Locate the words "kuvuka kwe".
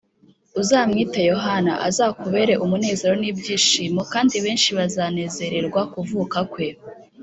5.93-6.67